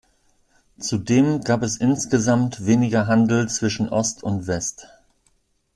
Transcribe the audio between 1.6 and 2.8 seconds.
es insgesamt